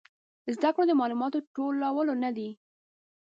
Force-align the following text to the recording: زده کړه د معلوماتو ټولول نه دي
زده 0.55 0.69
کړه 0.75 0.83
د 0.87 0.91
معلوماتو 0.99 1.39
ټولول 1.55 2.07
نه 2.23 2.29
دي 2.37 2.49